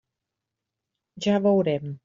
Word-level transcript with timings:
Ja 1.25 1.41
veurem. 1.43 1.99